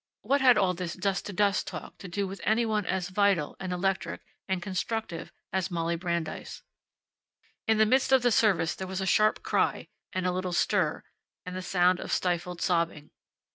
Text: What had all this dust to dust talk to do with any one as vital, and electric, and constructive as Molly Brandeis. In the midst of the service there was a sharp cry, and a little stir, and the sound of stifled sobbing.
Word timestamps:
What 0.23 0.41
had 0.41 0.57
all 0.57 0.73
this 0.73 0.95
dust 0.95 1.27
to 1.27 1.33
dust 1.33 1.67
talk 1.67 1.99
to 1.99 2.07
do 2.07 2.27
with 2.27 2.41
any 2.43 2.65
one 2.65 2.87
as 2.87 3.09
vital, 3.09 3.55
and 3.59 3.71
electric, 3.71 4.21
and 4.47 4.59
constructive 4.59 5.31
as 5.53 5.69
Molly 5.69 5.95
Brandeis. 5.95 6.63
In 7.67 7.77
the 7.77 7.85
midst 7.85 8.11
of 8.11 8.23
the 8.23 8.31
service 8.31 8.73
there 8.73 8.87
was 8.87 8.99
a 9.01 9.05
sharp 9.05 9.43
cry, 9.43 9.89
and 10.11 10.25
a 10.25 10.31
little 10.31 10.53
stir, 10.53 11.03
and 11.45 11.55
the 11.55 11.61
sound 11.61 11.99
of 11.99 12.11
stifled 12.11 12.61
sobbing. 12.63 13.11